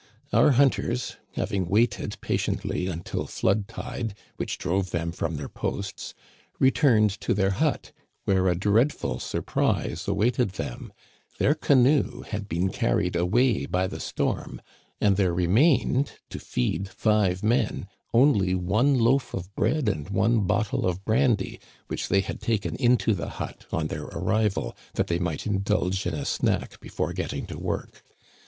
[0.33, 6.15] Our hunters, having waited patiently until flood tide, which drove them from their posts,
[6.57, 7.91] returned to their hut,
[8.23, 10.91] where a dreadful surprise awaited them;
[11.37, 14.59] their canoe had been carried away by the storm,
[14.99, 20.87] and there remained, to feed five men, only one loaf of bread and one bottle
[20.87, 21.59] of brandy,
[21.89, 26.15] which they had taken into the hut on their arrival, that they might indulge in
[26.15, 28.03] a snack before get ting to work.